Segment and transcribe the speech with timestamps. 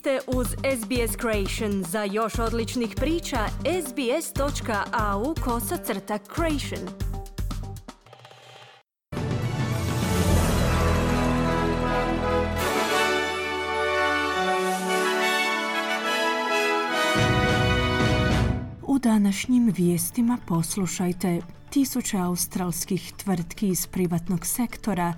[0.00, 1.84] ste uz SBS Creation.
[1.84, 3.38] Za još odličnih priča,
[3.86, 6.88] sbs.au kosacrta creation.
[18.82, 21.40] U današnjim vijestima poslušajte
[21.70, 25.14] tisuće australskih tvrtki iz privatnog sektora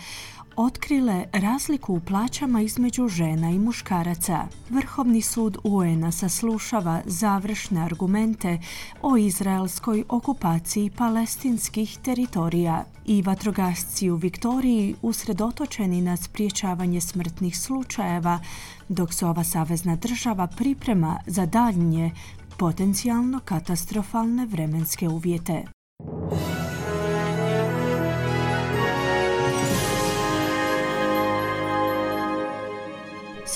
[0.56, 4.48] otkrile razliku u plaćama između žena i muškaraca.
[4.70, 8.58] Vrhovni sud UN-a saslušava završne argumente
[9.02, 18.38] o izraelskoj okupaciji palestinskih teritorija i vatrogasci u Viktoriji usredotočeni na spriječavanje smrtnih slučajeva,
[18.88, 22.10] dok se ova savezna država priprema za daljnje
[22.58, 25.71] potencijalno katastrofalne vremenske uvjete.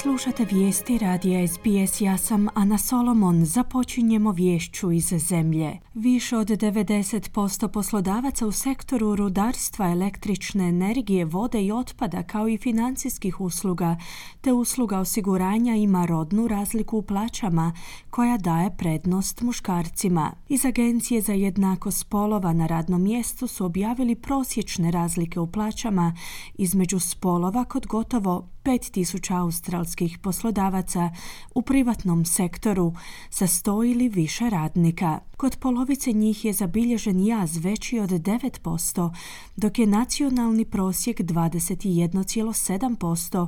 [0.07, 3.45] Slušate vijesti radija SBS, ja sam Ana Solomon.
[3.45, 5.79] Započinjemo vješću iz zemlje.
[5.95, 13.41] Više od 90% poslodavaca u sektoru rudarstva, električne energije, vode i otpada kao i financijskih
[13.41, 13.97] usluga
[14.41, 17.73] te usluga osiguranja ima rodnu razliku u plaćama
[18.11, 20.33] koja daje prednost muškarcima.
[20.49, 26.17] Iz Agencije za jednako spolova na radnom mjestu su objavili prosječne razlike u plaćama
[26.55, 31.11] između spolova kod gotovo 5000 australskih poslodavaca
[31.55, 32.95] u privatnom sektoru
[33.31, 35.20] sa sto ili više radnika.
[35.36, 39.14] Kod polovice njih je zabilježen jaz veći od 9%,
[39.56, 43.47] dok je nacionalni prosjek 21,7%,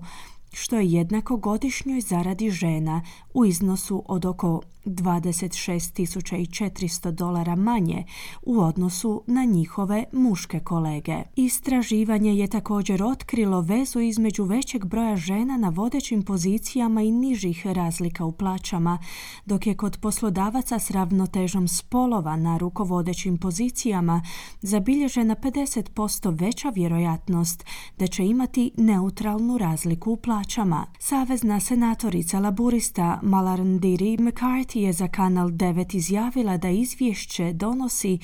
[0.52, 3.02] što je jednako godišnjoj zaradi žena
[3.38, 8.04] u iznosu od oko 26.400 dolara manje
[8.42, 11.16] u odnosu na njihove muške kolege.
[11.36, 18.24] Istraživanje je također otkrilo vezu između većeg broja žena na vodećim pozicijama i nižih razlika
[18.24, 18.98] u plaćama,
[19.46, 24.22] dok je kod poslodavaca s ravnotežom spolova na rukovodećim pozicijama
[24.62, 27.64] zabilježena 50% veća vjerojatnost
[27.98, 30.86] da će imati neutralnu razliku u plaćama.
[30.98, 38.18] Savezna senatorica laburista Malarndiri McCarthy je za Kanal 9 izjavila da izvješće donosi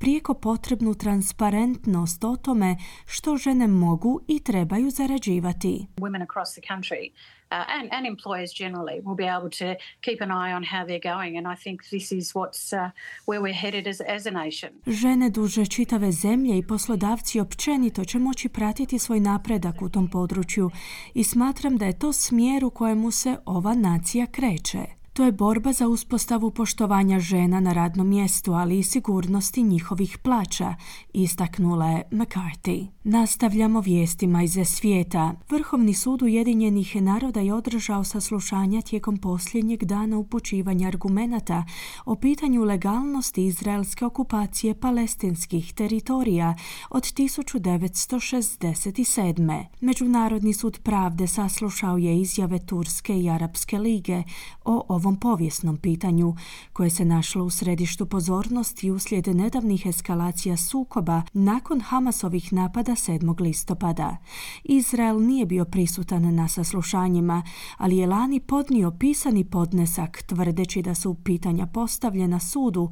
[0.00, 5.86] prijeko potrebnu transparentnost o tome što žene mogu i trebaju zarađivati.
[5.96, 7.10] Women across the country
[7.50, 9.68] uh, and, and employers generally will be able to
[10.06, 12.90] keep an eye on how they're going and I think this is what's uh,
[13.26, 14.70] where we're headed as, as a nation.
[14.86, 20.70] Žene duže čitave zemlje i poslodavci općenito će moći pratiti svoj napredak u tom području
[21.14, 24.99] i smatram da je to smjer u kojemu se ova nacija kreće.
[25.12, 30.74] To je borba za uspostavu poštovanja žena na radnom mjestu, ali i sigurnosti njihovih plaća,
[31.12, 32.86] istaknula je McCarthy.
[33.04, 35.34] Nastavljamo vijestima iz svijeta.
[35.50, 41.64] Vrhovni sud Ujedinjenih naroda je održao saslušanja tijekom posljednjeg dana upućivanja argumenata
[42.04, 46.54] o pitanju legalnosti izraelske okupacije palestinskih teritorija
[46.90, 49.64] od 1967.
[49.80, 54.22] Međunarodni sud pravde saslušao je izjave Turske i Arapske lige
[54.64, 56.34] o ovom povijesnom pitanju
[56.72, 63.40] koje se našlo u središtu pozornosti uslijed nedavnih eskalacija sukoba nakon Hamasovih napada 7.
[63.40, 64.16] listopada.
[64.64, 67.42] Izrael nije bio prisutan na saslušanjima,
[67.76, 72.90] ali je lani podnio pisani podnesak tvrdeći da su pitanja postavljena sudu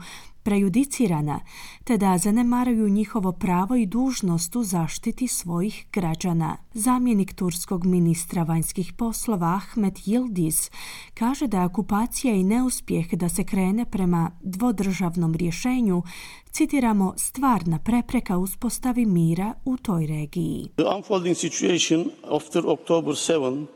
[0.49, 1.41] prejudicirana,
[1.85, 6.57] te da zanemaraju njihovo pravo i dužnost u zaštiti svojih građana.
[6.75, 10.71] Zamjenik turskog ministra vanjskih poslova Ahmed Yildiz
[11.15, 16.03] kaže da je okupacija i neuspjeh da se krene prema dvodržavnom rješenju
[16.51, 20.69] citiramo stvarna prepreka uspostavi mira u toj regiji.
[20.77, 23.67] The unfolding situation after October 7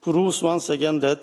[0.00, 1.18] proves once again that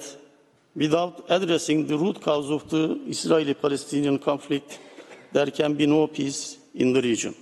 [0.77, 4.79] without addressing the root cause of the Israeli-Palestinian conflict,
[5.33, 7.33] there can be no peace in the region.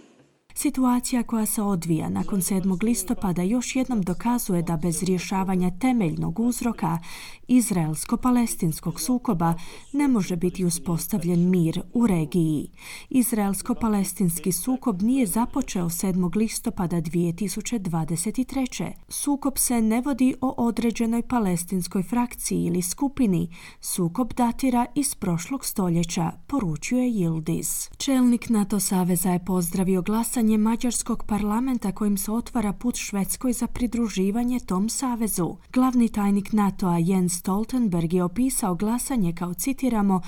[0.57, 2.83] Situacija koja se odvija nakon 7.
[2.83, 7.00] listopada još jednom dokazuje da bez rješavanja temeljnog uzroka
[7.47, 9.53] izraelsko-palestinskog sukoba
[9.94, 12.69] ne može biti uspostavljen mir u regiji.
[13.09, 16.35] Izraelsko-palestinski sukob nije započeo 7.
[16.35, 18.91] listopada 2023.
[19.07, 23.50] Sukob se ne vodi o određenoj palestinskoj frakciji ili skupini.
[23.81, 27.89] Sukob datira iz prošlog stoljeća, poručuje Yildiz.
[27.97, 34.59] Čelnik NATO saveza je pozdravio glasanje Mađarskog parlamenta kojim se otvara put Švedskoj za pridruživanje
[34.59, 35.56] tom savezu.
[35.74, 40.21] Glavni tajnik NATO-a Jens Stoltenberg je opisao glasanje kao citiramo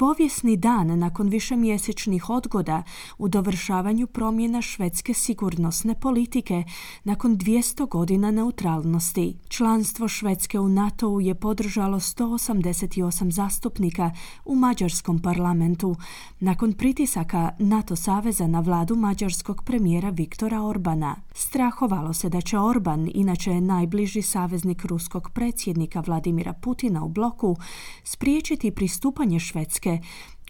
[0.00, 2.82] Povijesni dan nakon višemjesečnih odgoda
[3.18, 6.64] u dovršavanju promjena švedske sigurnosne politike
[7.04, 9.36] nakon 200 godina neutralnosti.
[9.48, 14.10] Članstvo Švedske u NATO-u je podržalo 188 zastupnika
[14.44, 15.96] u Mađarskom parlamentu
[16.40, 21.16] nakon pritisaka NATO saveza na vladu mađarskog premijera Viktora Orbana.
[21.34, 27.56] Strahovalo se da će Orban, inače najbliži saveznik ruskog predsjednika Vladimira Putina u bloku,
[28.04, 29.89] spriječiti pristupanje Švedske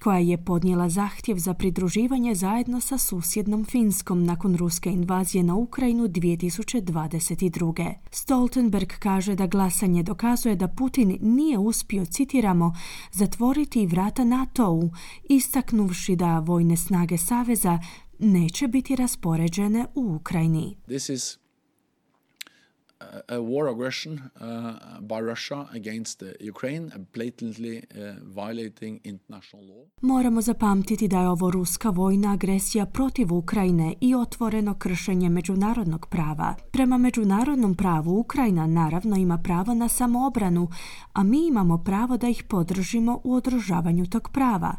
[0.02, 6.08] koja je podnijela zahtjev za pridruživanje zajedno sa susjednom Finskom nakon ruske invazije na Ukrajinu
[6.08, 7.94] 2022.
[8.10, 12.74] Stoltenberg kaže da glasanje dokazuje da Putin nije uspio, citiramo,
[13.12, 14.90] zatvoriti vrata NATO-u,
[15.28, 17.78] istaknuvši da vojne snage Saveza
[18.18, 20.76] neće biti raspoređene u Ukrajini.
[20.86, 21.39] This is
[23.28, 29.86] a war aggression uh, by Russia against Ukraine, blatantly uh, violating international law.
[30.00, 36.54] Moramo zapamtiti da je ovo ruska vojna agresija protiv Ukrajine i otvoreno kršenje međunarodnog prava.
[36.72, 40.68] Prema međunarodnom pravu Ukrajina naravno ima pravo na samoobranu,
[41.12, 44.76] a mi imamo pravo da ih podržimo u održavanju tog prava.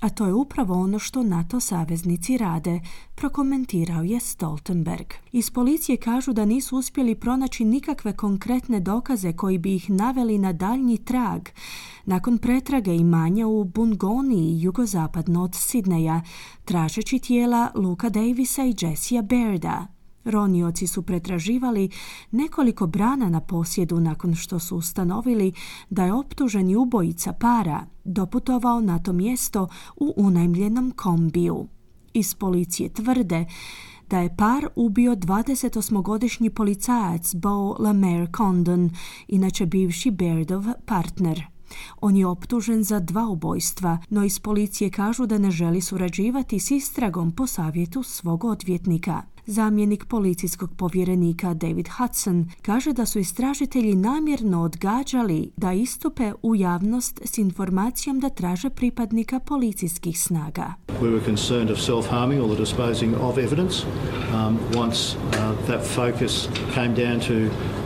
[0.00, 2.80] A to je upravo ono što NATO saveznici rade,
[3.14, 5.06] prokomentirao je Stoltenberg.
[5.32, 10.52] Iz policije kažu da nisu uspjeli pronaći nikakve konkretne dokaze koji bi ih naveli na
[10.52, 11.48] daljnji trag.
[12.04, 16.22] Nakon pretrage imanja u Bungoni, jugozapadno od Sidneja,
[16.64, 19.99] tražeći tijela Luka Davisa i Jessija Berda.
[20.24, 21.90] Ronioci su pretraživali
[22.30, 25.52] nekoliko brana na posjedu nakon što su ustanovili
[25.90, 31.66] da je optuženi ubojica para doputovao na to mjesto u unajmljenom kombiju.
[32.12, 33.46] Iz policije tvrde
[34.10, 38.90] da je par ubio 28-godišnji policajac Bo Lemaire Condon,
[39.28, 41.46] inače bivši Bairdov partner.
[42.00, 46.70] On je optužen za dva ubojstva, no iz policije kažu da ne želi surađivati s
[46.70, 49.22] istragom po savjetu svog odvjetnika.
[49.50, 57.20] Zamjenik policijskog povjerenika David Hudson kaže da su istražitelji namjerno odgađali da istupe u javnost
[57.24, 60.74] s informacijom da traže pripadnika policijskih snaga.
[60.88, 63.74] We were concerned of self-harming or the disposing of evidence.
[64.34, 67.34] Um, once uh, that focus came down to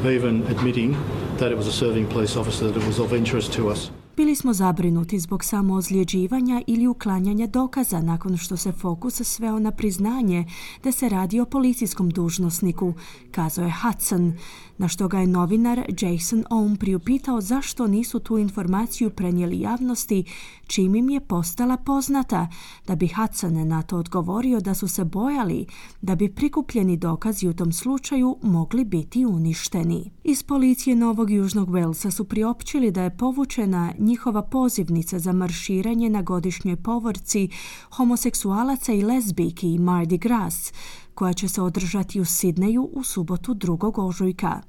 [0.09, 0.97] even admitting
[1.39, 3.91] that it was a serving police officer that it was of interest to us.
[4.17, 10.45] Bili smo zabrinuti zbog samoozljeđivanja ili uklanjanja dokaza nakon što se fokus sveo na priznanje
[10.85, 12.95] da se radi o policijskom dužnosniku,
[13.31, 14.33] kazao je Hudson,
[14.79, 20.25] na što ga je novinar Jason Ohm priupitao zašto nisu tu informaciju prenijeli javnosti,
[20.67, 22.49] čim im je postala poznata,
[22.87, 25.67] da bi Hudson na to odgovorio da su se bojali
[26.03, 30.11] da bi prikupljeni dokazi u tom slučaju mogli biti uništeni.
[30.25, 36.23] Iz policije Novog Južnog Walesa su priopćili da je povučena njihova pozivnica za marširanje na
[36.23, 37.49] godišnjoj povorci
[37.91, 40.73] homoseksualaca i lezbijki Mardi Gras,
[41.15, 44.07] koja će se održati u Sidneju u subotu 2.
[44.07, 44.61] ožujka.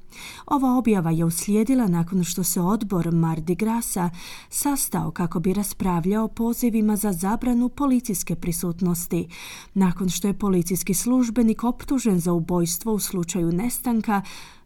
[0.45, 4.09] Ova objava je uslijedila nakon što se odbor Mardi Grasa
[4.49, 9.27] sastao kako bi raspravljao pozivima za zabranu policijske prisutnosti,
[9.73, 14.21] nakon što je policijski službenik optužen za ubojstvo u slučaju nestanka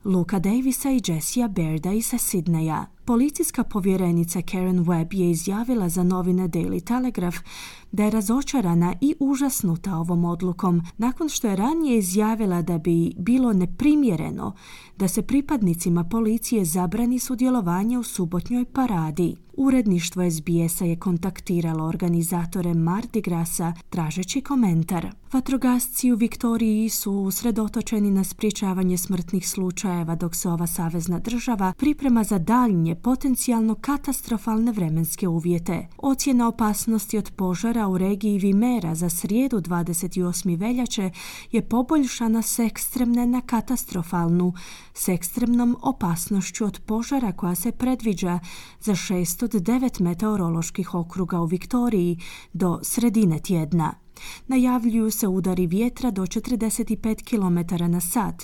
[0.05, 2.85] Luka Davisa i Jessija Berda iz Sidneja.
[3.05, 7.37] Policijska povjerenica Karen Webb je izjavila za novine Daily Telegraph
[7.91, 13.53] da je razočarana i užasnuta ovom odlukom nakon što je ranije izjavila da bi bilo
[13.53, 14.55] neprimjereno
[14.97, 19.35] da se pripadnicima policije zabrani sudjelovanje u subotnjoj paradi.
[19.61, 25.07] Uredništvo SBS-a je kontaktiralo organizatore Mardi Grasa tražeći komentar.
[25.33, 32.23] Vatrogasci u Viktoriji su usredotočeni na sprječavanje smrtnih slučajeva dok se ova savezna država priprema
[32.23, 35.87] za daljnje potencijalno katastrofalne vremenske uvjete.
[35.97, 40.59] Ocjena opasnosti od požara u regiji Vimera za srijedu 28.
[40.59, 41.11] veljače
[41.51, 44.53] je poboljšana s ekstremne na katastrofalnu,
[44.93, 48.39] s ekstremnom opasnošću od požara koja se predviđa
[48.79, 52.17] za 6 od 9 meteoroloških okruga u Viktoriji
[52.53, 53.93] do sredine tjedna.
[54.47, 58.35] Najavljuju se udari vjetra do 45 km na sat,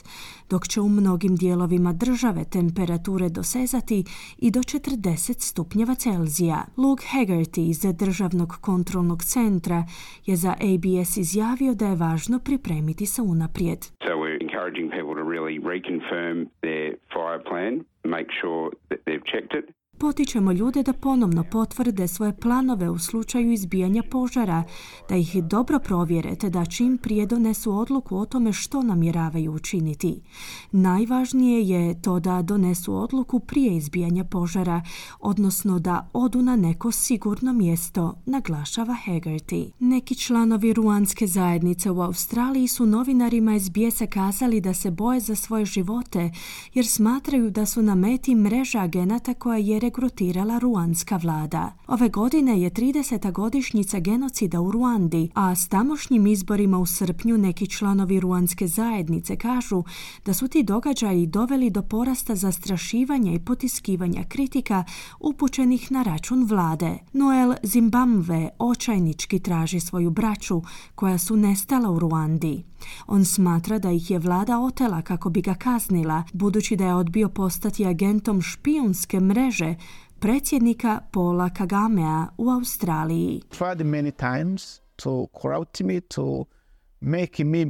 [0.50, 4.03] dok će u mnogim dijelovima države temperature dosezati
[4.38, 6.65] i do 40 stupnjeva Celzija.
[6.77, 9.83] Luke Haggerty iz Državnog kontrolnog centra
[10.25, 13.79] je za ABS izjavio da je važno pripremiti se unaprijed.
[13.79, 19.53] So we're encouraging people to really reconfirm their fire plan, make sure that they've checked
[19.59, 19.85] it.
[19.98, 24.64] Potičemo ljude da ponovno potvrde svoje planove u slučaju izbijanja požara,
[25.10, 30.22] da ih dobro provjere te da čim prije donesu odluku o tome što namjeravaju učiniti.
[30.72, 34.82] Najvažnije je to da donesu odluku prije izbijanja požara,
[35.20, 39.72] odnosno da odu na neko sigurno mjesto, naglašava Haggerty.
[39.80, 45.36] Neki članovi ruanske zajednice u Australiji su novinarima iz bijesa kazali da se boje za
[45.36, 46.32] svoje živote
[46.74, 51.72] jer smatraju da su na meti mreža agenata koja je regrutirala ruanska vlada.
[51.88, 53.32] Ove godine je 30.
[53.32, 59.84] godišnjica genocida u Ruandi, a s tamošnjim izborima u srpnju neki članovi ruanske zajednice kažu
[60.25, 64.84] da su ti događaji doveli do porasta zastrašivanja i potiskivanja kritika
[65.20, 66.98] upućenih na račun vlade.
[67.13, 70.62] Noel Zimbabwe očajnički traži svoju braću
[70.96, 72.63] koja su nestala u Ruandi.
[73.08, 77.30] On smatra da ih je vlada otela kako bi ga kaznila, budući da je odbio
[77.30, 79.75] postati agentom špijunske mreže
[80.20, 83.42] predsjednika Paula Kagamea u Australiji.
[83.50, 86.46] Tried many times to corrupt me, to
[87.00, 87.65] make me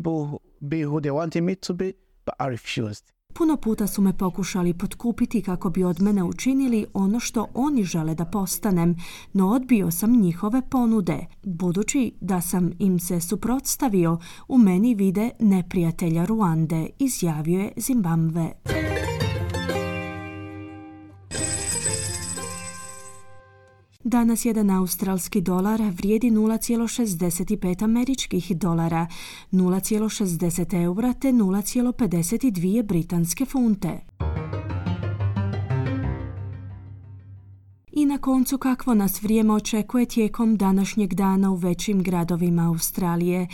[0.59, 1.91] be who they wanted me to be,
[2.25, 3.14] but I refused.
[3.37, 8.15] Puno puta su me pokušali potkupiti kako bi od mene učinili ono što oni žele
[8.15, 8.95] da postanem,
[9.33, 11.25] no odbio sam njihove ponude.
[11.43, 18.51] Budući da sam im se suprotstavio, u meni vide neprijatelja Ruande, izjavio je Zimbabwe.
[24.07, 29.07] Danas jedan australski dolar vrijedi 0,65 američkih dolara,
[29.51, 33.99] 0,60 eura te 0,52 britanske funte.
[37.91, 43.47] I na koncu kakvo nas vrijeme očekuje tijekom današnjeg dana u većim gradovima Australije.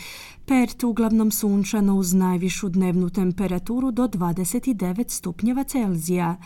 [0.52, 6.38] Pert uglavnom sunčano uz najvišu dnevnu temperaturu do 29 stupnjeva Celzija.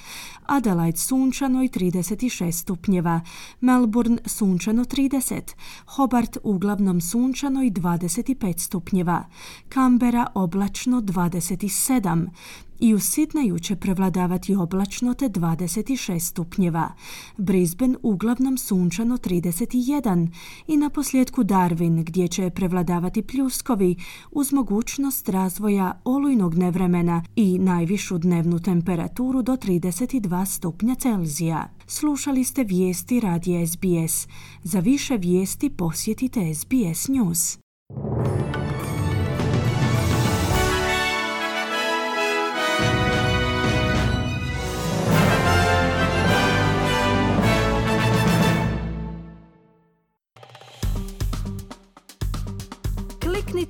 [0.45, 3.21] Adelaide sunčano i 36 stupnjeva.
[3.61, 5.53] Melbourne sunčano 30.
[5.85, 9.25] Hobart uglavnom sunčano i 25 stupnjeva.
[9.73, 12.27] Canberra oblačno 27
[12.79, 16.91] i u Sidneju će prevladavati oblačno te 26 stupnjeva.
[17.37, 20.27] Brisbane uglavnom sunčano 31
[20.67, 23.95] i na posljedku Darwin gdje će prevladavati pljuskovi
[24.31, 31.69] uz mogućnost razvoja olujnog nevremena i najvišu dnevnu temperaturu do 32 stupnja Celzija.
[31.87, 34.27] Slušali ste vijesti radija SBS.
[34.63, 37.57] Za više vijesti posjetite SBS News.